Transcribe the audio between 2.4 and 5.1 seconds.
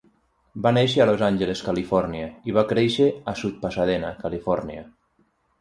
i va créixer a South Pasadena, Califòrnia.